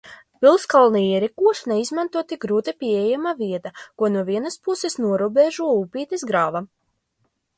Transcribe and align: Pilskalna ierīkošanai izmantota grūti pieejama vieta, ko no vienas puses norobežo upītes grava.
Pilskalna 0.43 1.01
ierīkošanai 1.07 1.75
izmantota 1.81 2.37
grūti 2.45 2.73
pieejama 2.85 3.35
vieta, 3.43 3.73
ko 4.01 4.11
no 4.15 4.25
vienas 4.31 4.59
puses 4.69 4.99
norobežo 5.05 5.71
upītes 5.85 6.25
grava. 6.33 6.65